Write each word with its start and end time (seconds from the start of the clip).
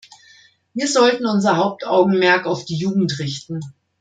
Wir 0.73 0.87
sollten 0.87 1.27
unser 1.27 1.57
Hauptaugenmerk 1.57 2.47
auf 2.47 2.65
die 2.65 2.75
Jugend 2.75 3.19
richten. 3.19 3.59